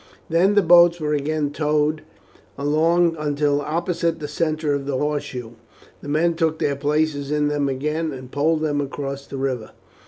[0.31, 2.01] Then the boats were again towed
[2.57, 5.51] along until opposite the centre of the horseshoe;
[6.01, 9.73] the men took their places in them again and poled them across the river.